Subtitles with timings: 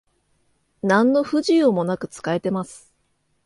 [0.81, 2.91] なんの不自由もなく使えてます